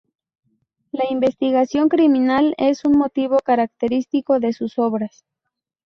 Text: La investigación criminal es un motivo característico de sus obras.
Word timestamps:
La 0.91 1.03
investigación 1.11 1.87
criminal 1.87 2.55
es 2.57 2.85
un 2.85 2.93
motivo 2.97 3.37
característico 3.37 4.39
de 4.39 4.51
sus 4.51 4.79
obras. 4.79 5.25